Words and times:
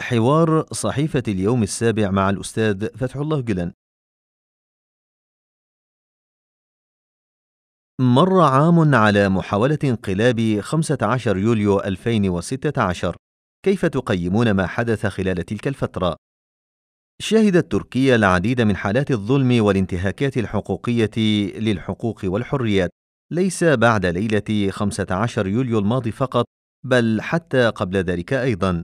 حوار 0.00 0.66
صحيفة 0.72 1.22
اليوم 1.28 1.62
السابع 1.62 2.10
مع 2.10 2.30
الأستاذ 2.30 2.96
فتح 2.96 3.16
الله 3.16 3.40
جلن 3.40 3.72
مر 8.00 8.40
عام 8.40 8.94
على 8.94 9.28
محاولة 9.28 9.78
انقلاب 9.84 10.60
15 10.60 11.36
يوليو 11.36 11.80
2016 11.80 13.16
كيف 13.64 13.86
تقيمون 13.86 14.50
ما 14.50 14.66
حدث 14.66 15.06
خلال 15.06 15.44
تلك 15.44 15.68
الفترة؟ 15.68 16.16
شهدت 17.22 17.72
تركيا 17.72 18.16
العديد 18.16 18.60
من 18.60 18.76
حالات 18.76 19.10
الظلم 19.10 19.64
والانتهاكات 19.64 20.38
الحقوقية 20.38 21.10
للحقوق 21.58 22.20
والحريات. 22.24 22.90
ليس 23.32 23.64
بعد 23.64 24.06
ليلة 24.06 24.70
15 24.70 25.46
يوليو 25.46 25.78
الماضي 25.78 26.10
فقط 26.10 26.44
بل 26.84 27.20
حتى 27.22 27.68
قبل 27.68 27.96
ذلك 27.96 28.32
أيضا. 28.32 28.82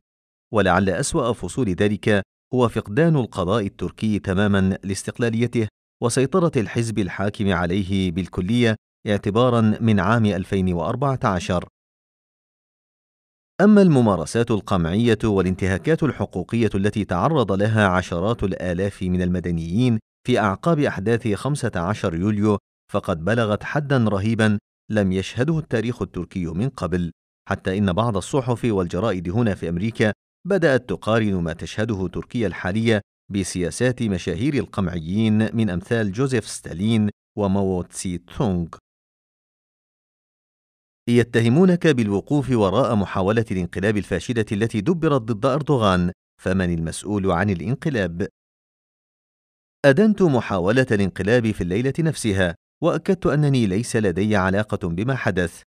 ولعل 0.54 0.90
أسوأ 0.90 1.32
فصول 1.32 1.68
ذلك 1.68 2.22
هو 2.54 2.68
فقدان 2.68 3.16
القضاء 3.16 3.66
التركي 3.66 4.18
تماما 4.18 4.78
لاستقلاليته 4.84 5.68
وسيطرة 6.02 6.52
الحزب 6.56 6.98
الحاكم 6.98 7.52
عليه 7.52 8.12
بالكلية 8.12 8.76
اعتبارا 9.06 9.60
من 9.80 10.00
عام 10.00 10.26
2014 10.26 11.68
أما 13.60 13.82
الممارسات 13.82 14.50
القمعية 14.50 15.18
والانتهاكات 15.24 16.02
الحقوقية 16.02 16.70
التي 16.74 17.04
تعرض 17.04 17.52
لها 17.52 17.88
عشرات 17.88 18.44
الآلاف 18.44 19.02
من 19.02 19.22
المدنيين 19.22 19.98
في 20.26 20.38
أعقاب 20.38 20.78
أحداث 20.78 21.28
15 21.28 22.14
يوليو 22.14 22.58
فقد 22.92 23.24
بلغت 23.24 23.64
حدا 23.64 23.98
رهيبا 23.98 24.58
لم 24.90 25.12
يشهده 25.12 25.58
التاريخ 25.58 26.02
التركي 26.02 26.46
من 26.46 26.68
قبل 26.68 27.10
حتى 27.48 27.78
إن 27.78 27.92
بعض 27.92 28.16
الصحف 28.16 28.64
والجرائد 28.64 29.30
هنا 29.30 29.54
في 29.54 29.68
أمريكا 29.68 30.12
بدأت 30.46 30.88
تقارن 30.88 31.34
ما 31.34 31.52
تشهده 31.52 32.08
تركيا 32.08 32.46
الحالية 32.46 33.00
بسياسات 33.32 34.02
مشاهير 34.02 34.54
القمعيين 34.54 35.56
من 35.56 35.70
أمثال 35.70 36.12
جوزيف 36.12 36.48
ستالين 36.48 37.10
وماو 37.38 37.82
تسي 37.82 38.18
تونغ 38.18 38.68
يتهمونك 41.08 41.86
بالوقوف 41.86 42.50
وراء 42.50 42.94
محاولة 42.94 43.44
الانقلاب 43.50 43.96
الفاشلة 43.96 44.44
التي 44.52 44.80
دبرت 44.80 45.20
ضد 45.20 45.46
أردوغان 45.46 46.12
فمن 46.42 46.74
المسؤول 46.74 47.30
عن 47.30 47.50
الانقلاب؟ 47.50 48.28
أدنت 49.84 50.22
محاولة 50.22 50.86
الانقلاب 50.90 51.50
في 51.50 51.60
الليلة 51.60 51.94
نفسها 51.98 52.54
وأكدت 52.82 53.26
أنني 53.26 53.66
ليس 53.66 53.96
لدي 53.96 54.36
علاقة 54.36 54.88
بما 54.88 55.14
حدث 55.14 55.62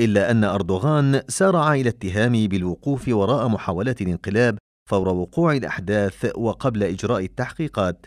إلا 0.00 0.30
أن 0.30 0.44
أردوغان 0.44 1.22
سارع 1.28 1.74
إلى 1.74 1.88
اتهامي 1.88 2.48
بالوقوف 2.48 3.08
وراء 3.08 3.48
محاولة 3.48 3.94
الانقلاب 4.00 4.58
فور 4.90 5.08
وقوع 5.08 5.52
الأحداث 5.52 6.36
وقبل 6.36 6.82
إجراء 6.82 7.24
التحقيقات 7.24 8.06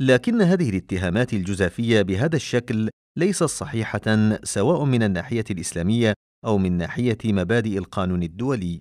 لكن 0.00 0.42
هذه 0.42 0.70
الاتهامات 0.70 1.32
الجزافية 1.32 2.02
بهذا 2.02 2.36
الشكل 2.36 2.88
ليست 3.18 3.44
صحيحة 3.44 4.36
سواء 4.44 4.84
من 4.84 5.02
الناحية 5.02 5.44
الإسلامية 5.50 6.14
أو 6.46 6.58
من 6.58 6.72
ناحية 6.72 7.18
مبادئ 7.24 7.78
القانون 7.78 8.22
الدولي. 8.22 8.78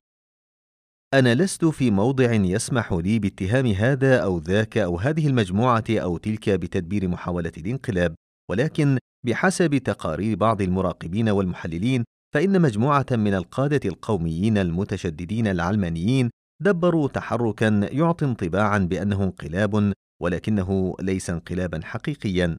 أنا 1.14 1.36
لست 1.36 1.66
في 1.66 1.92
موضع 1.92 2.34
يسمح 2.34 2.94
لي 2.94 3.20
باتهام 3.20 3.68
هذا 3.68 4.18
أو 4.20 4.38
ذاك 4.38 4.78
أو 4.78 4.98
هذه 4.98 5.28
المجموعة 5.28 5.84
أو 5.90 6.18
تلك 6.18 6.50
بتدبير 6.50 7.08
محاولة 7.08 7.52
الانقلاب، 7.58 8.16
ولكن 8.52 8.98
بحسب 9.26 9.78
تقارير 9.78 10.38
بعض 10.38 10.62
المراقبين 10.62 11.30
والمحللين 11.30 12.04
فإن 12.38 12.62
مجموعة 12.62 13.06
من 13.12 13.34
القادة 13.34 13.90
القوميين 13.90 14.58
المتشددين 14.58 15.48
العلمانيين 15.48 16.30
دبروا 16.62 17.08
تحركا 17.08 17.90
يعطي 17.92 18.26
انطباعا 18.26 18.78
بأنه 18.78 19.24
انقلاب 19.24 19.94
ولكنه 20.22 20.96
ليس 21.02 21.30
انقلابا 21.30 21.80
حقيقيا. 21.84 22.58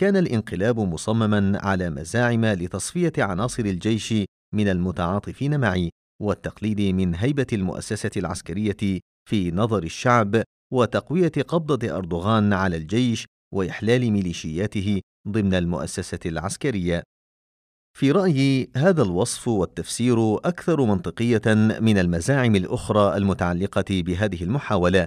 كان 0.00 0.16
الانقلاب 0.16 0.80
مصمما 0.80 1.58
على 1.62 1.90
مزاعم 1.90 2.44
لتصفية 2.44 3.12
عناصر 3.18 3.64
الجيش 3.64 4.14
من 4.54 4.68
المتعاطفين 4.68 5.60
معي 5.60 5.90
والتقليل 6.22 6.94
من 6.94 7.14
هيبة 7.14 7.46
المؤسسة 7.52 8.10
العسكرية 8.16 9.00
في 9.28 9.50
نظر 9.50 9.82
الشعب 9.82 10.42
وتقوية 10.72 11.32
قبضة 11.48 11.96
أردوغان 11.96 12.52
على 12.52 12.76
الجيش 12.76 13.26
وإحلال 13.54 14.10
ميليشياته 14.10 15.00
ضمن 15.28 15.54
المؤسسة 15.54 16.20
العسكرية. 16.26 17.02
في 17.96 18.10
رأيي 18.10 18.70
هذا 18.76 19.02
الوصف 19.02 19.48
والتفسير 19.48 20.36
أكثر 20.36 20.84
منطقية 20.84 21.42
من 21.80 21.98
المزاعم 21.98 22.56
الأخرى 22.56 23.16
المتعلقة 23.16 23.84
بهذه 23.90 24.42
المحاولة 24.42 25.06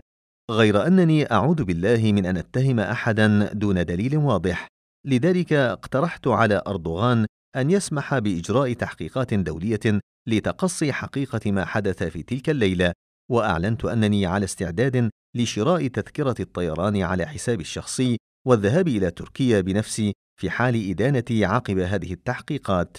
غير 0.52 0.88
أنني 0.88 1.32
أعوذ 1.32 1.64
بالله 1.64 2.12
من 2.12 2.26
أن 2.26 2.38
أتهم 2.38 2.80
أحدا 2.80 3.54
دون 3.54 3.86
دليل 3.86 4.18
واضح. 4.18 4.68
لذلك 5.08 5.54
اقترحت 5.54 6.28
على 6.28 6.62
أردوغان 6.68 7.26
أن 7.56 7.72
يسمح 7.72 8.20
بإجراء 8.20 8.74
تحقيقات 8.74 9.34
دولية 9.34 10.00
لتقصي 10.28 10.94
حقيقة 10.94 11.52
ما 11.52 11.66
حدث 11.66 12.04
في 12.04 12.24
تلك 12.24 12.50
الليلة، 12.50 12.92
وأعلنت 13.32 13.86
أنني 13.86 14.26
على 14.26 14.46
استعداد 14.46 15.10
لشراء 15.36 15.88
تذكرة 15.88 16.36
الطيران 16.40 17.02
على 17.02 17.26
حسابي 17.26 17.62
الشخصي 17.62 18.18
والذهاب 18.48 18.88
إلى 18.88 19.12
تركيا 19.12 19.62
بنفسي 19.62 20.14
في 20.40 20.50
حال 20.50 20.90
إدانتي 20.90 21.46
عقب 21.46 21.78
هذه 21.78 22.14
التحقيقات، 22.14 22.98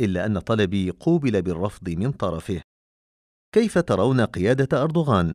إلا 0.00 0.26
أن 0.26 0.38
طلبي 0.38 0.90
قوبل 0.90 1.42
بالرفض 1.42 1.88
من 1.88 2.12
طرفه. 2.12 2.60
كيف 3.54 3.78
ترون 3.78 4.20
قيادة 4.20 4.82
أردوغان؟ 4.82 5.32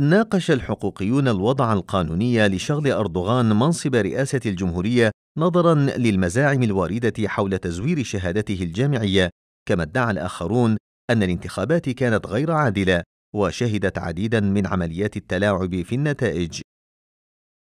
ناقش 0.00 0.50
الحقوقيون 0.50 1.28
الوضع 1.28 1.72
القانوني 1.72 2.48
لشغل 2.48 2.90
أردوغان 2.92 3.48
منصب 3.48 3.94
رئاسة 3.94 4.40
الجمهورية 4.46 5.10
نظرا 5.38 5.74
للمزاعم 5.74 6.62
الواردة 6.62 7.28
حول 7.28 7.58
تزوير 7.58 8.02
شهادته 8.02 8.62
الجامعية، 8.62 9.30
كما 9.68 9.82
ادعى 9.82 10.10
الآخرون 10.10 10.76
أن 11.10 11.22
الانتخابات 11.22 11.88
كانت 11.90 12.26
غير 12.26 12.50
عادلة 12.50 13.02
وشهدت 13.34 13.98
عديدا 13.98 14.40
من 14.40 14.66
عمليات 14.66 15.16
التلاعب 15.16 15.82
في 15.82 15.94
النتائج. 15.94 16.60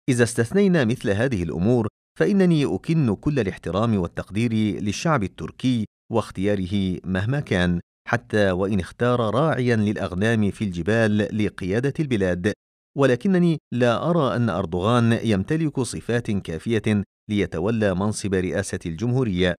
إذا 0.09 0.23
استثنينا 0.23 0.85
مثل 0.85 1.09
هذه 1.09 1.43
الأمور 1.43 1.87
فإنني 2.19 2.75
أكن 2.75 3.15
كل 3.15 3.39
الاحترام 3.39 3.97
والتقدير 3.97 4.53
للشعب 4.53 5.23
التركي 5.23 5.85
واختياره 6.11 6.99
مهما 7.03 7.39
كان 7.39 7.79
حتى 8.07 8.51
وإن 8.51 8.79
اختار 8.79 9.19
راعيا 9.19 9.75
للأغنام 9.75 10.51
في 10.51 10.63
الجبال 10.63 11.17
لقيادة 11.45 11.93
البلاد. 11.99 12.53
ولكنني 12.97 13.57
لا 13.73 14.09
أرى 14.09 14.35
أن 14.35 14.49
أردوغان 14.49 15.19
يمتلك 15.23 15.79
صفات 15.79 16.31
كافية 16.31 17.03
ليتولى 17.29 17.95
منصب 17.95 18.33
رئاسة 18.33 18.79
الجمهورية. 18.85 19.55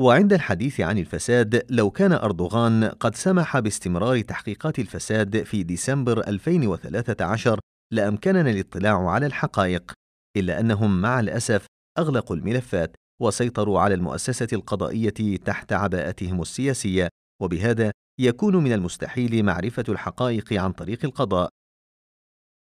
وعند 0.00 0.32
الحديث 0.32 0.80
عن 0.80 0.98
الفساد 0.98 1.66
لو 1.70 1.90
كان 1.90 2.12
أردوغان 2.12 2.84
قد 2.84 3.14
سمح 3.14 3.58
باستمرار 3.58 4.20
تحقيقات 4.20 4.78
الفساد 4.78 5.42
في 5.42 5.62
ديسمبر 5.62 6.28
2013 6.28 7.60
لأمكننا 7.92 8.50
الاطلاع 8.50 9.10
على 9.10 9.26
الحقائق. 9.26 9.99
إلا 10.36 10.60
أنهم 10.60 11.00
مع 11.00 11.20
الأسف 11.20 11.66
أغلقوا 11.98 12.36
الملفات 12.36 12.96
وسيطروا 13.22 13.80
على 13.80 13.94
المؤسسة 13.94 14.48
القضائية 14.52 15.36
تحت 15.36 15.72
عباءتهم 15.72 16.42
السياسية 16.42 17.08
وبهذا 17.42 17.92
يكون 18.20 18.56
من 18.56 18.72
المستحيل 18.72 19.42
معرفة 19.44 19.84
الحقائق 19.88 20.52
عن 20.52 20.72
طريق 20.72 21.04
القضاء. 21.04 21.48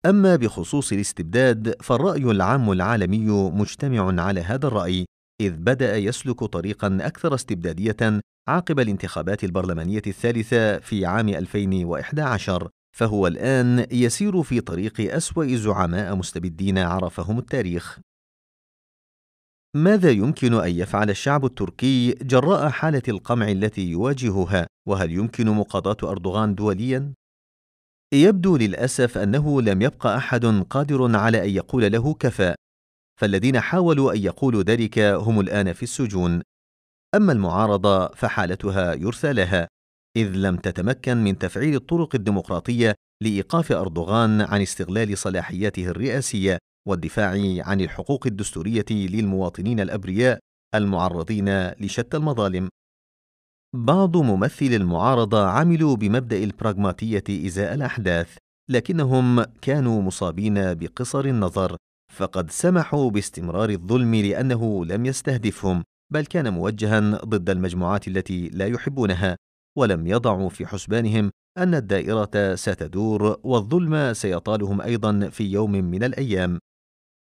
أما 0.06 0.36
بخصوص 0.36 0.92
الاستبداد 0.92 1.82
فالرأي 1.82 2.22
العام 2.22 2.72
العالمي 2.72 3.30
مجتمع 3.50 4.22
على 4.22 4.40
هذا 4.40 4.66
الرأي، 4.66 5.04
إذ 5.40 5.56
بدأ 5.56 5.96
يسلك 5.96 6.44
طريقا 6.44 6.98
أكثر 7.00 7.34
استبدادية 7.34 8.20
عقب 8.48 8.80
الانتخابات 8.80 9.44
البرلمانية 9.44 10.02
الثالثة 10.06 10.78
في 10.78 11.06
عام 11.06 11.28
2011 11.28 12.68
فهو 12.94 13.26
الآن 13.26 13.86
يسير 13.90 14.42
في 14.42 14.60
طريق 14.60 15.14
أسوأ 15.14 15.56
زعماء 15.56 16.14
مستبدين 16.16 16.78
عرفهم 16.78 17.38
التاريخ. 17.38 17.98
ماذا 19.76 20.10
يمكن 20.10 20.54
أن 20.54 20.70
يفعل 20.70 21.10
الشعب 21.10 21.44
التركي 21.44 22.12
جراء 22.12 22.68
حالة 22.68 23.02
القمع 23.08 23.48
التي 23.48 23.90
يواجهها؟ 23.90 24.66
وهل 24.88 25.10
يمكن 25.12 25.46
مقاضاة 25.46 26.10
أردوغان 26.10 26.54
دوليا؟ 26.54 27.14
يبدو 28.14 28.56
للأسف 28.56 29.18
أنه 29.18 29.62
لم 29.62 29.82
يبقى 29.82 30.16
أحد 30.16 30.44
قادر 30.70 31.16
على 31.16 31.44
أن 31.44 31.50
يقول 31.50 31.92
له 31.92 32.14
كفى 32.14 32.54
فالذين 33.20 33.60
حاولوا 33.60 34.12
أن 34.12 34.18
يقولوا 34.18 34.62
ذلك 34.62 34.98
هم 34.98 35.40
الآن 35.40 35.72
في 35.72 35.82
السجون. 35.82 36.42
أما 37.14 37.32
المعارضة 37.32 38.08
فحالتها 38.08 38.94
يرثى 38.94 39.32
لها. 39.32 39.68
إذ 40.16 40.36
لم 40.36 40.56
تتمكن 40.56 41.16
من 41.16 41.38
تفعيل 41.38 41.74
الطرق 41.74 42.14
الديمقراطية 42.14 42.94
لإيقاف 43.22 43.72
أردوغان 43.72 44.40
عن 44.40 44.62
استغلال 44.62 45.18
صلاحياته 45.18 45.86
الرئاسية 45.86 46.58
والدفاع 46.88 47.30
عن 47.58 47.80
الحقوق 47.80 48.26
الدستورية 48.26 48.84
للمواطنين 48.90 49.80
الأبرياء 49.80 50.38
المعرضين 50.74 51.68
لشتى 51.70 52.16
المظالم. 52.16 52.68
بعض 53.76 54.16
ممثلي 54.16 54.76
المعارضة 54.76 55.46
عملوا 55.46 55.96
بمبدأ 55.96 56.44
البراغماتية 56.44 57.46
إزاء 57.46 57.74
الأحداث، 57.74 58.36
لكنهم 58.70 59.42
كانوا 59.42 60.02
مصابين 60.02 60.74
بقصر 60.74 61.24
النظر، 61.24 61.76
فقد 62.12 62.50
سمحوا 62.50 63.10
باستمرار 63.10 63.70
الظلم 63.70 64.14
لأنه 64.14 64.84
لم 64.84 65.06
يستهدفهم، 65.06 65.82
بل 66.12 66.26
كان 66.26 66.52
موجها 66.52 67.00
ضد 67.24 67.50
المجموعات 67.50 68.08
التي 68.08 68.48
لا 68.48 68.66
يحبونها، 68.66 69.36
ولم 69.78 70.06
يضعوا 70.06 70.48
في 70.48 70.66
حسبانهم 70.66 71.30
أن 71.58 71.74
الدائرة 71.74 72.54
ستدور 72.54 73.40
والظلم 73.44 74.12
سيطالهم 74.12 74.80
أيضا 74.80 75.28
في 75.28 75.44
يوم 75.44 75.70
من 75.70 76.04
الأيام. 76.04 76.58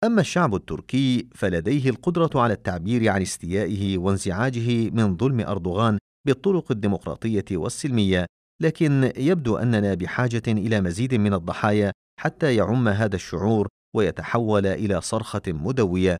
أما 0.04 0.22
الشعب 0.22 0.56
التركي 0.56 1.28
فلديه 1.36 1.90
القدرة 1.90 2.42
على 2.42 2.54
التعبير 2.54 3.10
عن 3.10 3.22
استيائه 3.22 3.98
وانزعاجه 3.98 4.90
من 4.90 5.18
ظلم 5.18 5.40
أردوغان 5.40 5.98
بالطرق 6.28 6.72
الديمقراطية 6.72 7.46
والسلمية، 7.52 8.26
لكن 8.62 9.12
يبدو 9.18 9.58
أننا 9.58 9.94
بحاجة 9.94 10.44
إلى 10.48 10.82
مزيد 10.82 11.16
من 11.16 11.34
الضحايا 11.34 11.92
حتى 12.20 12.56
يعم 12.56 12.88
هذا 12.88 13.16
الشعور 13.16 13.68
ويتحول 13.96 14.66
إلى 14.66 15.02
صرخة 15.02 15.42
مدوية. 15.48 16.18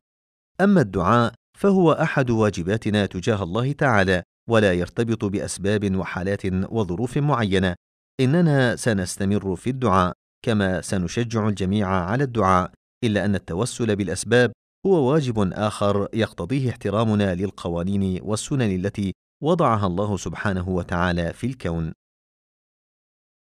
أما 0.60 0.80
الدعاء 0.80 1.32
فهو 1.58 1.92
أحد 1.92 2.30
واجباتنا 2.30 3.06
تجاه 3.06 3.42
الله 3.42 3.72
تعالى، 3.72 4.22
ولا 4.50 4.72
يرتبط 4.72 5.24
بأسباب 5.24 5.96
وحالات 5.96 6.46
وظروف 6.46 7.18
معينة. 7.18 7.74
إننا 8.20 8.76
سنستمر 8.76 9.56
في 9.56 9.70
الدعاء، 9.70 10.12
كما 10.46 10.80
سنشجع 10.80 11.48
الجميع 11.48 11.88
على 11.88 12.24
الدعاء، 12.24 12.72
إلا 13.04 13.24
أن 13.24 13.34
التوسل 13.34 13.96
بالأسباب 13.96 14.52
هو 14.86 15.10
واجب 15.12 15.52
آخر 15.52 16.08
يقتضيه 16.14 16.70
احترامنا 16.70 17.34
للقوانين 17.34 18.20
والسنن 18.22 18.74
التي 18.74 19.12
وضعها 19.42 19.86
الله 19.86 20.16
سبحانه 20.16 20.68
وتعالى 20.68 21.32
في 21.32 21.46
الكون. 21.46 21.92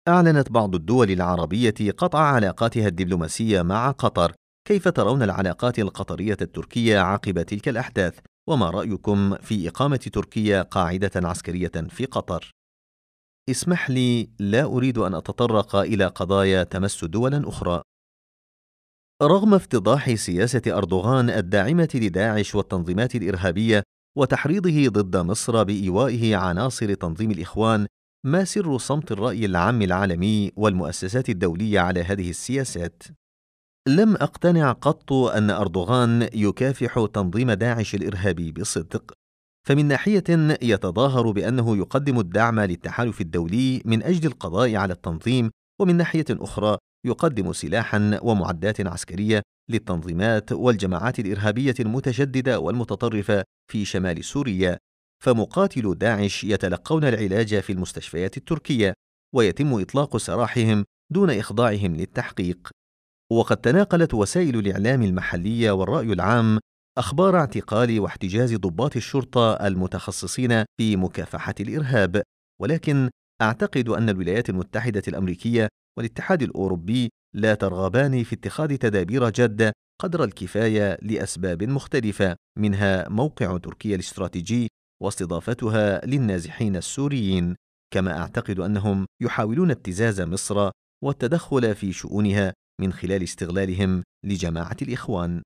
أعلنت 0.07 0.51
بعض 0.51 0.75
الدول 0.75 1.11
العربية 1.11 1.91
قطع 1.97 2.19
علاقاتها 2.19 2.87
الدبلوماسية 2.87 3.61
مع 3.61 3.91
قطر. 3.91 4.33
كيف 4.67 4.87
ترون 4.87 5.23
العلاقات 5.23 5.79
القطرية 5.79 6.37
التركية 6.41 6.99
عقب 6.99 7.41
تلك 7.41 7.69
الأحداث؟ 7.69 8.19
وما 8.49 8.69
رأيكم 8.69 9.35
في 9.35 9.69
إقامة 9.69 9.97
تركيا 9.97 10.61
قاعدة 10.61 11.11
عسكرية 11.15 11.71
في 11.89 12.05
قطر؟ 12.05 12.51
اسمح 13.49 13.89
لي 13.89 14.29
لا 14.39 14.63
أريد 14.63 14.97
أن 14.97 15.13
أتطرق 15.13 15.75
إلى 15.75 16.05
قضايا 16.05 16.63
تمس 16.63 17.05
دولا 17.05 17.49
أخرى. 17.49 17.81
رغم 19.21 19.53
افتضاح 19.53 20.15
سياسة 20.15 20.61
أردوغان 20.67 21.29
الداعمة 21.29 21.89
لداعش 21.93 22.55
والتنظيمات 22.55 23.15
الإرهابية 23.15 23.83
وتحريضه 24.17 24.87
ضد 24.87 25.17
مصر 25.17 25.63
بإيوائه 25.63 26.35
عناصر 26.35 26.93
تنظيم 26.93 27.31
الإخوان، 27.31 27.87
ما 28.25 28.43
سر 28.43 28.77
صمت 28.77 29.11
الرأي 29.11 29.45
العام 29.45 29.81
العالمي 29.81 30.51
والمؤسسات 30.55 31.29
الدولية 31.29 31.79
على 31.79 32.03
هذه 32.03 32.29
السياسات؟ 32.29 33.03
لم 33.87 34.15
أقتنع 34.15 34.71
قط 34.71 35.13
أن 35.13 35.49
أردوغان 35.49 36.29
يكافح 36.33 37.05
تنظيم 37.13 37.51
داعش 37.51 37.95
الإرهابي 37.95 38.51
بصدق، 38.51 39.13
فمن 39.67 39.85
ناحية 39.85 40.23
يتظاهر 40.61 41.31
بأنه 41.31 41.77
يقدم 41.77 42.19
الدعم 42.19 42.59
للتحالف 42.59 43.21
الدولي 43.21 43.81
من 43.85 44.03
أجل 44.03 44.27
القضاء 44.27 44.75
على 44.75 44.93
التنظيم، 44.93 45.51
ومن 45.81 45.95
ناحية 45.95 46.25
أخرى 46.31 46.77
يقدم 47.05 47.53
سلاحا 47.53 48.19
ومعدات 48.21 48.87
عسكرية 48.87 49.41
للتنظيمات 49.69 50.51
والجماعات 50.51 51.19
الإرهابية 51.19 51.75
المتشدده 51.79 52.59
والمتطرفة 52.59 53.43
في 53.71 53.85
شمال 53.85 54.25
سوريا. 54.25 54.77
فمقاتلو 55.23 55.93
داعش 55.93 56.43
يتلقون 56.43 57.03
العلاج 57.03 57.59
في 57.59 57.73
المستشفيات 57.73 58.37
التركية 58.37 58.93
ويتم 59.35 59.81
إطلاق 59.81 60.17
سراحهم 60.17 60.85
دون 61.11 61.29
إخضاعهم 61.29 61.95
للتحقيق. 61.95 62.74
وقد 63.31 63.57
تناقلت 63.57 64.13
وسائل 64.13 64.59
الإعلام 64.59 65.03
المحلية 65.03 65.71
والرأي 65.71 66.13
العام 66.13 66.59
أخبار 66.97 67.37
اعتقال 67.37 67.99
واحتجاز 67.99 68.55
ضباط 68.55 68.95
الشرطة 68.95 69.53
المتخصصين 69.53 70.63
في 70.77 70.95
مكافحة 70.95 71.55
الإرهاب. 71.59 72.21
ولكن 72.61 73.09
أعتقد 73.41 73.89
أن 73.89 74.09
الولايات 74.09 74.49
المتحدة 74.49 75.03
الأمريكية 75.07 75.67
والاتحاد 75.97 76.43
الأوروبي 76.43 77.09
لا 77.35 77.55
ترغبان 77.55 78.23
في 78.23 78.35
اتخاذ 78.35 78.77
تدابير 78.77 79.29
جادة 79.29 79.73
قدر 80.01 80.23
الكفاية 80.23 80.97
لأسباب 81.01 81.63
مختلفة 81.63 82.35
منها 82.59 83.09
موقع 83.09 83.57
تركيا 83.57 83.95
الاستراتيجي 83.95 84.67
واستضافتها 85.03 86.05
للنازحين 86.05 86.75
السوريين. 86.75 87.55
كما 87.93 88.17
أعتقد 88.17 88.59
أنهم 88.59 89.05
يحاولون 89.21 89.71
ابتزاز 89.71 90.21
مصر 90.21 90.71
والتدخل 91.03 91.75
في 91.75 91.93
شؤونها 91.93 92.53
من 92.81 92.93
خلال 92.93 93.23
استغلالهم 93.23 94.03
لجماعة 94.25 94.77
الإخوان. 94.81 95.41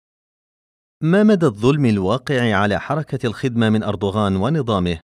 ما 1.04 1.24
مدى 1.24 1.46
الظلم 1.46 1.86
الواقع 1.86 2.56
على 2.56 2.80
حركة 2.80 3.28
الخدمة 3.28 3.70
من 3.70 3.84
أردوغان 3.84 4.36
ونظامه؟ 4.36 5.00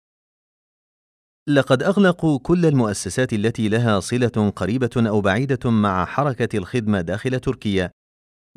لقد 1.50 1.84
أغلقوا 1.84 2.40
كل 2.40 2.66
المؤسسات 2.66 3.34
التي 3.34 3.70
لها 3.70 4.00
صلة 4.00 4.54
قريبة 4.56 4.90
أو 4.98 5.22
بعيدة 5.22 5.70
مع 5.72 6.06
حركة 6.06 6.58
الخدمة 6.58 7.02
داخل 7.02 7.40
تركيا، 7.40 7.92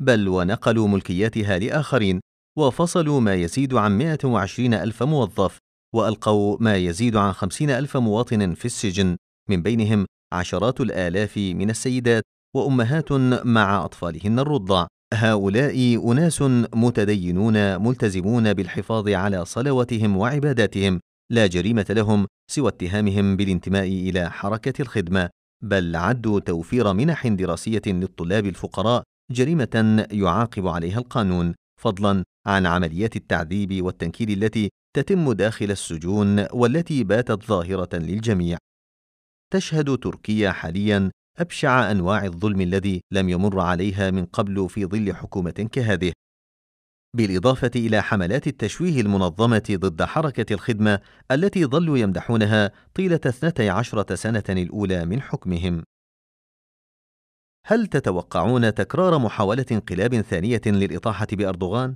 بل 0.01 0.27
ونقلوا 0.27 0.87
ملكياتها 0.87 1.59
لآخرين، 1.59 2.19
وفصلوا 2.57 3.19
ما 3.19 3.33
يزيد 3.33 3.73
عن 3.73 3.97
120 3.97 4.73
ألف 4.73 5.03
موظف، 5.03 5.57
وألقوا 5.95 6.57
ما 6.59 6.75
يزيد 6.75 7.15
عن 7.15 7.31
50 7.31 7.69
ألف 7.69 7.97
مواطن 7.97 8.53
في 8.53 8.65
السجن، 8.65 9.17
من 9.49 9.61
بينهم 9.61 10.05
عشرات 10.33 10.81
الآلاف 10.81 11.37
من 11.37 11.69
السيدات. 11.69 12.23
وأمهات 12.57 13.11
مع 13.45 13.85
أطفالهن 13.85 14.39
الرضع. 14.39 14.87
هؤلاء 15.13 16.11
أناس 16.11 16.41
متدينون 16.75 17.81
ملتزمون 17.81 18.53
بالحفاظ 18.53 19.09
على 19.09 19.45
صلواتهم 19.45 20.17
وعباداتهم، 20.17 20.99
لا 21.31 21.47
جريمة 21.47 21.85
لهم 21.89 22.27
سوى 22.51 22.69
اتهامهم 22.69 23.35
بالانتماء 23.35 23.87
إلى 23.87 24.31
حركة 24.31 24.81
الخدمة، 24.81 25.29
بل 25.63 25.95
عدوا 25.95 26.39
توفير 26.39 26.93
منح 26.93 27.27
دراسية 27.27 27.81
للطلاب 27.87 28.45
الفقراء 28.45 29.03
جريمة 29.31 30.05
يعاقب 30.11 30.67
عليها 30.67 30.99
القانون، 30.99 31.53
فضلا 31.81 32.23
عن 32.47 32.65
عمليات 32.65 33.15
التعذيب 33.15 33.85
والتنكيل 33.85 34.43
التي 34.43 34.69
تتم 34.95 35.31
داخل 35.31 35.71
السجون 35.71 36.45
والتي 36.53 37.03
باتت 37.03 37.43
ظاهرة 37.43 37.95
للجميع. 37.95 38.57
تشهد 39.53 39.97
تركيا 39.97 40.51
حاليا 40.51 41.11
أبشع 41.39 41.91
أنواع 41.91 42.25
الظلم 42.25 42.61
الذي 42.61 43.01
لم 43.11 43.29
يمر 43.29 43.59
عليها 43.59 44.11
من 44.11 44.25
قبل 44.25 44.69
في 44.69 44.85
ظل 44.85 45.15
حكومة 45.15 45.69
كهذه، 45.71 46.13
بالإضافة 47.15 47.71
إلى 47.75 48.01
حملات 48.01 48.47
التشويه 48.47 49.01
المنظمة 49.01 49.63
ضد 49.71 50.03
حركة 50.03 50.53
الخدمة 50.53 50.99
التي 51.31 51.65
ظلوا 51.65 51.97
يمدحونها 51.97 52.71
طيلة 52.95 53.19
12 53.25 54.15
سنة 54.15 54.43
الأولى 54.49 55.05
من 55.05 55.21
حكمهم. 55.21 55.83
هل 57.65 57.87
تتوقعون 57.87 58.73
تكرار 58.73 59.19
محاولة 59.19 59.65
انقلاب 59.71 60.21
ثانية 60.21 60.61
للإطاحة 60.65 61.27
بأردوغان؟ 61.31 61.95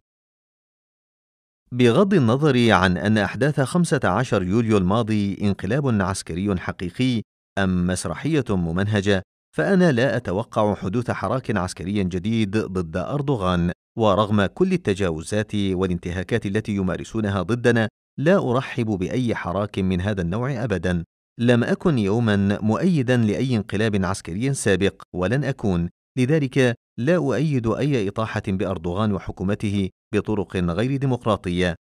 بغض 1.72 2.14
النظر 2.14 2.72
عن 2.72 2.98
أن 2.98 3.18
أحداث 3.18 3.62
15 3.62 4.44
يوليو 4.44 4.78
الماضي 4.78 5.38
انقلاب 5.42 6.02
عسكري 6.02 6.60
حقيقي 6.60 7.22
أم 7.58 7.88
مسرحية 7.88 8.46
ممنهجة، 8.50 9.22
فأنا 9.52 9.92
لا 9.92 10.18
أتوقع 10.18 10.76
حدوث 10.76 11.12
حراك 11.12 11.58
عسكري 11.58 12.04
جديد 12.04 12.58
ضد 12.58 12.98
أردوغان. 12.98 13.72
ورغم 13.98 14.46
كل 14.46 14.74
التجاوزات 14.74 15.56
والانتهاكات 15.56 16.46
التي 16.46 16.76
يمارسونها 16.76 17.42
ضدنا 17.42 17.90
لا 18.20 18.52
أرحب 18.52 18.86
بأي 18.86 19.36
حراك 19.36 19.80
من 19.80 20.02
هذا 20.02 20.22
النوع 20.22 20.64
ابدا. 20.64 21.04
لم 21.40 21.64
أكن 21.64 21.98
يوما 21.98 22.60
مؤيدا 22.62 23.18
لأي 23.18 23.56
انقلاب 23.56 24.06
عسكري 24.06 24.54
سابق 24.54 25.02
ولن 25.16 25.44
أكون. 25.44 25.90
لذلك 26.18 26.76
لا 27.00 27.16
أؤيد 27.16 27.68
أي 27.68 28.08
إطاحة 28.08 28.44
بأردوغان 28.48 29.14
وحكومته 29.14 29.90
بطرق 30.14 30.58
غير 30.58 30.96
ديمقراطية. 30.98 31.76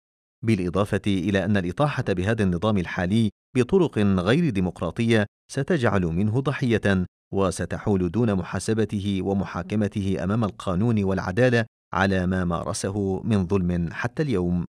بالإضافة 0.46 1.01
إلى 1.08 1.46
أن 1.46 1.58
الإطاحة 1.58 2.04
بهذا 2.10 2.44
النظام 2.44 2.78
الحالي 2.78 3.30
بطرق 3.56 3.98
غير 4.00 4.50
ديمقراطية 4.50 5.25
ستجعل 5.51 6.01
منه 6.01 6.40
ضحية. 6.40 7.06
وستحول 7.31 8.11
دون 8.11 8.35
محاسبته 8.35 9.19
ومحاكمته 9.21 10.23
أمام 10.23 10.43
القانون 10.43 11.03
والعدالة 11.03 11.65
على 11.93 12.27
ما 12.27 12.45
مارسه 12.45 13.21
من 13.23 13.47
ظلم 13.47 13.89
حتى 13.91 14.23
اليوم. 14.23 14.65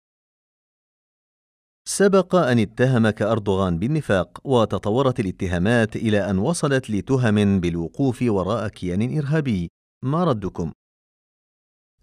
سبق 1.87 2.35
أن 2.35 2.59
اتهمك 2.59 3.21
أردوغان 3.21 3.79
بالنفاق 3.79 4.39
وتطورت 4.43 5.19
الاتهامات 5.19 5.95
إلى 5.95 6.29
أن 6.29 6.37
وصلت 6.37 6.89
لتهم 6.89 7.59
بالوقوف 7.59 8.21
وراء 8.21 8.67
كيان 8.67 9.17
إرهابي. 9.17 9.69
ما 10.05 10.23
ردكم؟ 10.23 10.71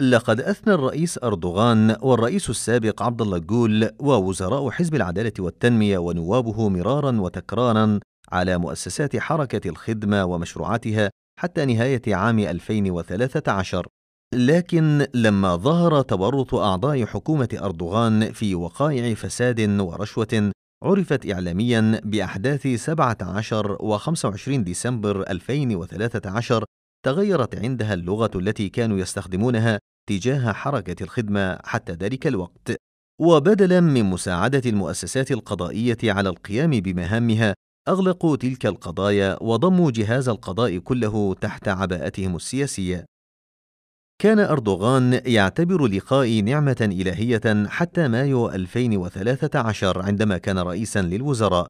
لقد 0.00 0.40
أثنى 0.40 0.74
الرئيس 0.74 1.18
أردوغان 1.24 1.96
والرئيس 2.02 2.50
السابق 2.50 3.02
عبد 3.02 3.22
الله 3.22 3.38
جول 3.38 3.90
ووزراء 4.00 4.70
حزب 4.70 4.94
العدالة 4.94 5.32
والتنمية 5.38 5.98
ونوابه 5.98 6.68
مرارا 6.68 7.20
وتكرارا 7.20 8.00
على 8.32 8.58
مؤسسات 8.58 9.16
حركة 9.16 9.68
الخدمة 9.68 10.24
ومشروعاتها 10.24 11.10
حتى 11.40 11.64
نهاية 11.64 12.14
عام 12.14 12.38
2013 12.38 13.86
لكن 14.34 15.06
لما 15.14 15.56
ظهر 15.56 16.02
تورط 16.02 16.54
أعضاء 16.54 17.04
حكومة 17.04 17.48
أردوغان 17.62 18.32
في 18.32 18.54
وقائع 18.54 19.14
فساد 19.14 19.80
ورشوة 19.80 20.52
عرفت 20.84 21.30
إعلاميا 21.32 22.00
بأحداث 22.04 22.66
17 22.66 23.76
و 23.80 23.98
25 23.98 24.64
ديسمبر 24.64 25.30
2013 25.30 26.64
تغيرت 27.04 27.56
عندها 27.56 27.94
اللغة 27.94 28.30
التي 28.34 28.68
كانوا 28.68 28.98
يستخدمونها 28.98 29.78
تجاه 30.08 30.52
حركة 30.52 31.02
الخدمة 31.02 31.58
حتى 31.64 31.92
ذلك 31.92 32.26
الوقت. 32.26 32.76
وبدلا 33.20 33.80
من 33.80 34.04
مساعدة 34.04 34.62
المؤسسات 34.66 35.30
القضائية 35.30 35.98
على 36.04 36.28
القيام 36.28 36.70
بمهامها 36.70 37.54
أغلقوا 37.88 38.36
تلك 38.36 38.66
القضايا 38.66 39.42
وضموا 39.42 39.90
جهاز 39.90 40.28
القضاء 40.28 40.78
كله 40.78 41.34
تحت 41.34 41.68
عباءتهم 41.68 42.36
السياسية. 42.36 43.04
كان 44.22 44.38
أردوغان 44.38 45.20
يعتبر 45.26 45.86
لقائي 45.86 46.42
نعمة 46.42 46.76
إلهية 46.80 47.66
حتى 47.66 48.08
مايو 48.08 48.48
2013 48.50 50.02
عندما 50.02 50.38
كان 50.38 50.58
رئيسا 50.58 51.02
للوزراء. 51.02 51.66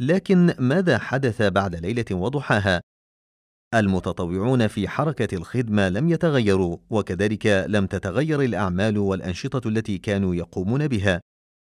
لكن 0.00 0.54
ماذا 0.58 0.98
حدث 0.98 1.42
بعد 1.42 1.74
ليلة 1.74 2.04
وضحاها؟ 2.10 2.80
المتطوعون 3.74 4.66
في 4.66 4.88
حركة 4.88 5.36
الخدمة 5.36 5.88
لم 5.88 6.08
يتغيروا 6.08 6.76
وكذلك 6.90 7.46
لم 7.46 7.86
تتغير 7.86 8.42
الأعمال 8.42 8.98
والأنشطة 8.98 9.68
التي 9.68 9.98
كانوا 9.98 10.34
يقومون 10.34 10.88
بها. 10.88 11.20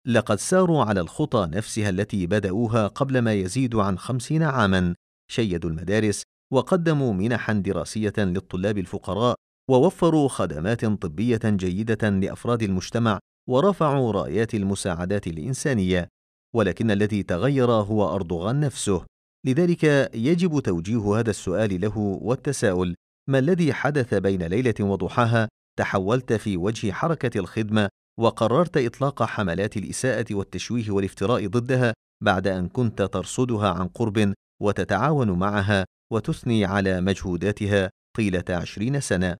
لقد 0.06 0.38
ساروا 0.38 0.84
على 0.84 1.00
الخطى 1.00 1.48
نفسها 1.52 1.88
التي 1.88 2.26
بدأوها 2.26 2.86
قبل 2.86 3.18
ما 3.18 3.34
يزيد 3.34 3.74
عن 3.74 3.98
خمسين 3.98 4.42
عاما 4.42 4.94
شيدوا 5.30 5.70
المدارس 5.70 6.22
وقدموا 6.52 7.12
منحا 7.12 7.52
دراسية 7.52 8.12
للطلاب 8.18 8.78
الفقراء 8.78 9.34
ووفروا 9.70 10.28
خدمات 10.28 10.84
طبية 10.84 11.40
جيدة 11.44 12.08
لأفراد 12.08 12.62
المجتمع 12.62 13.18
ورفعوا 13.48 14.12
رايات 14.12 14.54
المساعدات 14.54 15.26
الإنسانية 15.26 16.08
ولكن 16.54 16.90
الذي 16.90 17.22
تغير 17.22 17.70
هو 17.70 18.14
أردوغان 18.14 18.60
نفسه. 18.60 19.04
لذلك 19.46 19.84
يجب 20.14 20.60
توجيه 20.60 21.18
هذا 21.18 21.30
السؤال 21.30 21.80
له 21.80 21.98
والتساؤل 21.98 22.94
ما 23.28 23.38
الذي 23.38 23.72
حدث 23.72 24.14
بين 24.14 24.42
ليلة 24.42 24.74
وضحاها 24.80 25.48
تحولت 25.78 26.32
في 26.32 26.56
وجه 26.56 26.92
حركة 26.92 27.38
الخدمة 27.38 27.88
وقررت 28.20 28.76
إطلاق 28.76 29.22
حملات 29.22 29.76
الإساءة 29.76 30.34
والتشويه 30.34 30.90
والافتراء 30.90 31.46
ضدها 31.46 31.92
بعد 32.24 32.46
أن 32.46 32.68
كنت 32.68 33.02
ترصدها 33.02 33.68
عن 33.68 33.88
قرب 33.88 34.34
وتتعاون 34.62 35.30
معها 35.30 35.84
وتثني 36.12 36.64
على 36.64 37.00
مجهوداتها 37.00 37.90
طيلة 38.16 38.44
عشرين 38.50 39.00
سنة. 39.00 39.36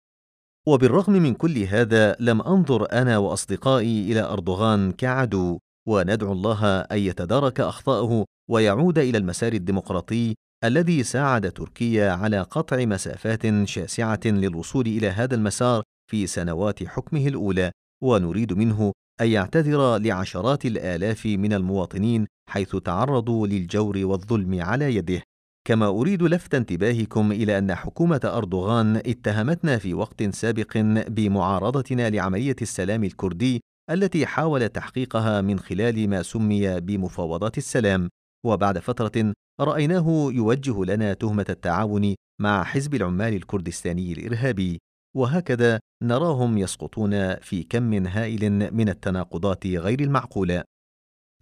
وبالرغم 0.68 1.12
من 1.12 1.34
كل 1.34 1.58
هذا 1.58 2.16
لم 2.20 2.42
أنظر 2.42 2.92
أنا 2.92 3.18
وأصدقائي 3.18 4.12
إلى 4.12 4.20
أردوغان 4.20 4.92
كعدو 4.92 5.58
وندعو 5.88 6.32
الله 6.32 6.80
أن 6.80 6.98
يتدارك 6.98 7.60
أخطاءه 7.60 8.24
ويعود 8.50 8.98
إلى 8.98 9.18
المسار 9.18 9.52
الديمقراطي 9.52 10.34
الذي 10.64 11.02
ساعد 11.02 11.52
تركيا 11.52 12.10
على 12.10 12.42
قطع 12.42 12.84
مسافات 12.84 13.64
شاسعة 13.64 14.20
للوصول 14.24 14.86
إلى 14.86 15.08
هذا 15.08 15.34
المسار 15.34 15.82
في 16.10 16.26
سنوات 16.26 16.84
حكمه 16.84 17.28
الأولى. 17.28 17.70
ونريد 18.04 18.52
منه 18.52 18.92
أن 19.20 19.28
يعتذر 19.28 19.98
لعشرات 19.98 20.66
الآلاف 20.66 21.26
من 21.26 21.52
المواطنين 21.52 22.26
حيث 22.50 22.76
تعرضوا 22.76 23.46
للجور 23.46 23.98
والظلم 24.04 24.60
على 24.62 24.94
يده. 24.94 25.22
كما 25.68 25.86
أريد 25.86 26.22
لفت 26.22 26.54
انتباهكم 26.54 27.32
إلى 27.32 27.58
أن 27.58 27.74
حكومة 27.74 28.20
أردوغان 28.24 28.96
اتهمتنا 28.96 29.78
في 29.78 29.94
وقت 29.94 30.22
سابق 30.22 30.78
بمعارضتنا 31.08 32.10
لعملية 32.10 32.56
السلام 32.62 33.04
الكردي 33.04 33.60
التي 33.90 34.26
حاول 34.26 34.68
تحقيقها 34.68 35.40
من 35.40 35.58
خلال 35.58 36.10
ما 36.10 36.22
سمي 36.22 36.80
بمفاوضات 36.80 37.58
السلام. 37.58 38.08
وبعد 38.46 38.78
فترة 38.78 39.32
رأيناه 39.60 40.30
يوجه 40.32 40.84
لنا 40.84 41.14
تهمة 41.14 41.46
التعاون 41.48 42.14
مع 42.40 42.64
حزب 42.64 42.94
العمال 42.94 43.34
الكردستاني 43.34 44.12
الإرهابي. 44.12 44.78
وهكذا 45.16 45.80
نراهم 46.02 46.58
يسقطون 46.58 47.34
في 47.36 47.62
كم 47.62 48.06
هائل 48.06 48.74
من 48.74 48.88
التناقضات 48.88 49.66
غير 49.66 50.00
المعقولة. 50.00 50.64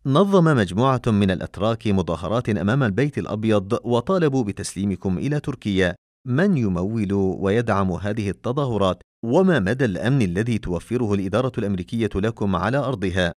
نظم 0.06 0.44
مجموعة 0.44 1.02
من 1.06 1.30
الأتراك 1.30 1.86
مظاهرات 1.86 2.48
أمام 2.48 2.82
البيت 2.82 3.18
الأبيض 3.18 3.78
وطالبوا 3.84 4.44
بتسليمكم 4.44 5.18
إلى 5.18 5.40
تركيا. 5.40 5.94
من 6.26 6.56
يمول 6.56 7.12
ويدعم 7.12 7.92
هذه 7.92 8.30
التظاهرات؟ 8.30 9.02
وما 9.24 9.58
مدى 9.58 9.84
الأمن 9.84 10.22
الذي 10.22 10.58
توفره 10.58 11.14
الإدارة 11.14 11.52
الأمريكية 11.58 12.10
لكم 12.14 12.56
على 12.56 12.76
أرضها؟ 12.76 13.32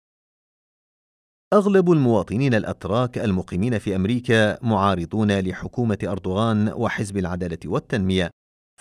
أغلب 1.54 1.92
المواطنين 1.92 2.54
الأتراك 2.54 3.18
المقيمين 3.18 3.80
في 3.80 3.96
أمريكا 3.96 4.66
معارضون 4.66 5.40
لحكومة 5.40 5.98
أردوغان 6.04 6.70
وحزب 6.70 7.18
العدالة 7.18 7.60
والتنمية. 7.66 8.30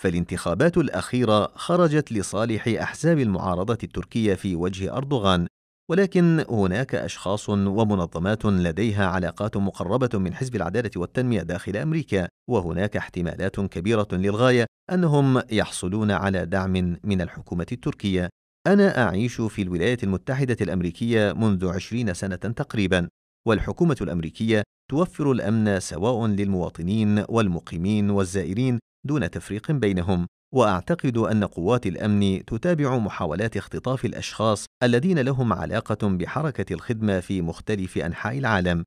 فالانتخابات 0.05 0.77
الأخيرة 0.77 1.51
خرجت 1.55 2.11
لصالح 2.11 2.67
أحزاب 2.67 3.19
المعارضة 3.19 3.77
التركية 3.83 4.33
في 4.33 4.55
وجه 4.55 4.97
أردوغان 4.97 5.47
ولكن 5.91 6.45
هناك 6.49 6.95
أشخاص 6.95 7.49
ومنظمات 7.49 8.45
لديها 8.45 9.05
علاقات 9.07 9.57
مقربة 9.57 10.19
من 10.19 10.33
حزب 10.33 10.55
العدالة 10.55 10.91
والتنمية 10.95 11.41
داخل 11.41 11.77
أمريكا 11.77 12.27
وهناك 12.49 12.97
احتمالات 12.97 13.59
كبيرة 13.59 14.07
للغاية 14.11 14.65
أنهم 14.91 15.41
يحصلون 15.51 16.11
على 16.11 16.45
دعم 16.45 16.97
من 17.03 17.21
الحكومة 17.21 17.67
التركية. 17.71 18.29
أنا 18.67 19.07
أعيش 19.07 19.41
في 19.41 19.61
الولايات 19.61 20.03
المتحدة 20.03 20.57
الأمريكية 20.61 21.33
منذ 21.33 21.67
عشرين 21.67 22.13
سنة 22.13 22.35
تقريبا 22.35 23.09
والحكومة 23.47 23.97
الأمريكية 24.01 24.63
توفر 24.91 25.31
الأمن 25.31 25.79
سواء 25.79 26.27
للمواطنين 26.27 27.25
والمقيمين 27.29 28.09
والزائرين 28.09 28.79
دون 29.05 29.31
تفريق 29.31 29.71
بينهم 29.71 30.27
وأعتقد 30.53 31.17
أن 31.17 31.43
قوات 31.43 31.87
الأمن 31.87 32.45
تتابع 32.45 32.97
محاولات 32.97 33.57
اختطاف 33.57 34.05
الأشخاص 34.05 34.65
الذين 34.83 35.19
لهم 35.19 35.53
علاقة 35.53 36.07
بحركة 36.07 36.73
الخدمة 36.73 37.19
في 37.19 37.41
مختلف 37.41 37.97
أنحاء 37.97 38.37
العالم. 38.37 38.83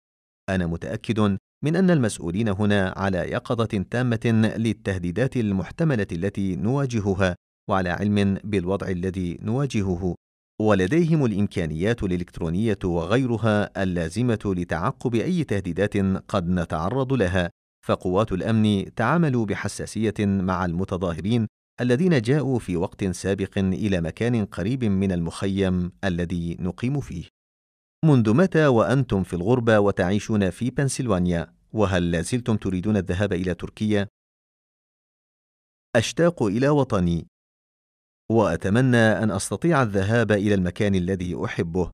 أنا 0.48 0.66
متأكد 0.66 1.38
من 1.64 1.76
أن 1.76 1.90
المسؤولين 1.90 2.48
هنا 2.48 2.94
على 2.96 3.18
يقظة 3.18 3.84
تامة 3.90 4.54
للتهديدات 4.56 5.36
المحتملة 5.36 6.06
التي 6.12 6.56
نواجهها 6.56 7.36
وعلى 7.70 7.90
علم 7.90 8.38
بالوضع 8.44 8.88
الذي 8.88 9.38
نواجهه. 9.42 10.14
ولديهم 10.60 11.24
الإمكانيات 11.24 12.02
الإلكترونية 12.02 12.78
وغيرها 12.84 13.82
اللازمة 13.82 14.54
لتعقب 14.56 15.14
أي 15.14 15.44
تهديدات 15.44 15.96
قد 16.28 16.48
نتعرض 16.48 17.12
لها. 17.12 17.50
فقوات 17.88 18.32
الأمن 18.32 18.94
تعاملوا 18.94 19.46
بحساسية 19.46 20.14
مع 20.20 20.64
المتظاهرين 20.64 21.46
الذين 21.80 22.20
جاءوا 22.20 22.58
في 22.58 22.76
وقت 22.76 23.04
سابق 23.04 23.58
إلى 23.58 24.00
مكان 24.00 24.44
قريب 24.44 24.84
من 24.84 25.12
المخيم 25.12 25.92
الذي 26.04 26.56
نقيم 26.60 27.00
فيه. 27.00 27.24
منذ 28.04 28.34
متى 28.34 28.66
وأنتم 28.66 29.22
في 29.22 29.34
الغربة 29.34 29.78
وتعيشون 29.78 30.50
في 30.50 30.70
بنسلفانيا 30.70 31.54
وهل 31.72 32.10
لازلتم 32.10 32.56
تريدون 32.56 32.96
الذهاب 32.96 33.32
إلى 33.32 33.54
تركيا؟ 33.54 34.08
أشتاق 35.96 36.42
إلى 36.42 36.68
وطني. 36.68 37.26
وأتمنى 38.30 38.96
أن 38.96 39.30
أستطيع 39.30 39.82
الذهاب 39.82 40.32
إلى 40.32 40.54
المكان 40.54 40.94
الذي 40.94 41.44
أحبه 41.44 41.90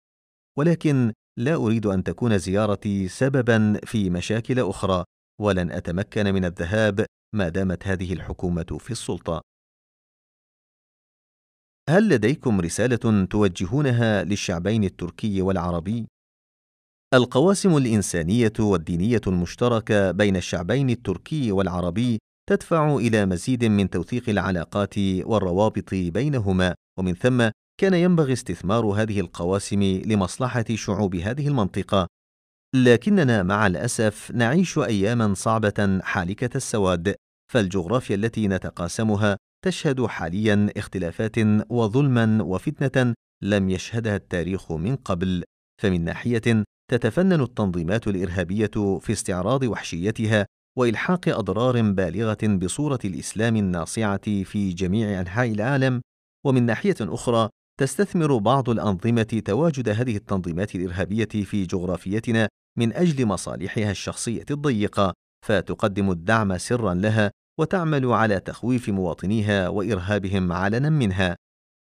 ولكن 0.59 1.13
لا 1.39 1.55
أريد 1.55 1.87
أن 1.87 2.05
تكون 2.05 2.39
زيارتي 2.39 3.09
سببا 3.09 3.81
في 3.85 4.11
مشاكل 4.11 4.61
أخرى. 4.61 5.05
ولن 5.41 5.71
أتمكن 5.71 6.35
من 6.35 6.45
الذهاب 6.45 7.07
ما 7.35 7.49
دامت 7.49 7.87
هذه 7.87 8.12
الحكومة 8.12 8.79
في 8.81 8.91
السلطة. 8.91 9.41
هل 11.91 12.09
لديكم 12.09 12.61
رسالة 12.61 13.26
توجهونها 13.26 14.25
للشعبين 14.25 14.85
التركي 14.85 15.43
والعربي؟ 15.43 16.07
القواسم 17.14 17.76
الإنسانية 17.76 18.53
والدينية 18.61 19.21
المشتركة 19.26 20.11
بين 20.11 20.37
الشعبين 20.37 20.91
التركي 20.91 21.53
والعربي 21.53 22.19
تدفع 22.50 22.97
إلى 22.97 23.26
مزيد 23.26 23.64
من 23.64 23.91
توثيق 23.91 24.29
العلاقات 24.29 24.99
والروابط 24.99 25.95
بينهما 25.95 26.75
ومن 26.99 27.14
ثم 27.14 27.50
كان 27.81 27.95
ينبغي 27.95 28.33
استثمار 28.33 28.85
هذه 28.85 29.21
القواسم 29.21 29.83
لمصلحة 29.83 30.64
شعوب 30.75 31.17
هذه 31.17 31.49
المنطقة 31.49 32.07
لكننا 32.75 33.43
مع 33.43 33.66
الأسف 33.66 34.31
نعيش 34.35 34.78
أياما 34.78 35.35
صعبة 35.35 36.00
حالكة 36.02 36.57
السواد 36.57 37.14
فالجغرافيا 37.52 38.16
التي 38.16 38.49
نتقاسمها 38.49 39.37
تشهد 39.64 40.07
حاليا 40.07 40.69
اختلافات 40.76 41.38
وظلما 41.71 42.43
وفتنة 42.43 43.14
لم 43.43 43.71
يشهدها 43.71 44.16
التاريخ 44.16 44.73
من 44.73 44.97
قبل 44.97 45.45
فمن 45.83 46.04
ناحية 46.04 46.64
تتفنن 46.90 47.40
التنظيمات 47.40 48.09
الإرهابية 48.09 48.99
في 49.00 49.12
استعراض 49.12 49.62
وحشيتها 49.62 50.47
وإلحاق 50.78 51.28
أضرار 51.28 51.83
بالغة 51.83 52.38
بصورة 52.43 52.99
الإسلام 53.04 53.57
الناصعة 53.57 54.43
في 54.45 54.73
جميع 54.73 55.21
أنحاء 55.21 55.50
العالم 55.50 56.00
ومن 56.47 56.66
ناحية 56.66 56.97
أخرى 57.00 57.49
تستثمر 57.81 58.38
بعض 58.38 58.71
الأنظمة 58.71 59.43
تواجد 59.45 59.88
هذه 59.88 60.16
التنظيمات 60.16 60.75
الإرهابية 60.75 61.25
في 61.25 61.64
جغرافيتنا 61.64 62.49
من 62.78 62.93
أجل 62.93 63.26
مصالحها 63.26 63.90
الشخصية 63.90 64.47
الضيقة 64.50 65.12
فتقدم 65.47 66.11
الدعم 66.11 66.59
سرا 66.59 66.95
لها 66.95 67.31
وتعمل 67.61 68.07
على 68.07 68.40
تخويف 68.40 68.88
مواطنيها 68.88 69.69
وإرهابهم 69.69 70.52
علنا 70.52 70.90
منها. 70.90 71.37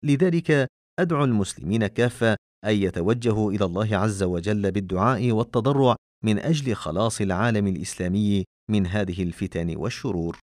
لذلك 0.05 0.67
أدعو 0.99 1.23
المسلمين 1.23 1.87
كافة 1.87 2.35
أن 2.65 2.75
يتوجهوا 2.75 3.51
إلى 3.51 3.65
الله 3.65 3.97
عز 3.97 4.23
وجل 4.23 4.71
بالدعاء 4.71 5.31
والتضرع 5.31 5.95
من 6.23 6.39
أجل 6.39 6.75
خلاص 6.75 7.21
العالم 7.21 7.67
الإسلامي 7.67 8.43
من 8.69 8.87
هذه 8.87 9.23
الفتن 9.23 9.77
والشرور. 9.77 10.39